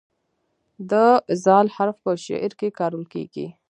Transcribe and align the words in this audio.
د 0.89 0.91
"ذ" 1.43 1.47
حرف 1.75 1.97
په 2.05 2.11
شعر 2.25 2.51
کې 2.59 2.75
کارول 2.79 3.05
کیږي. 3.13 3.47